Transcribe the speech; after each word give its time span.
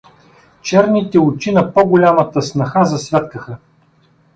Черните 0.61 1.19
очи 1.19 1.51
на 1.51 1.73
по-голямата 1.73 2.41
снаха 2.41 2.85
засвяткаха. 2.85 3.57